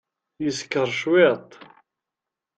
Yeskeṛ 0.43 0.89
cwiṭ. 0.99 1.49